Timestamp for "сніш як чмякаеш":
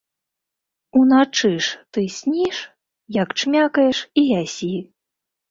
2.17-4.03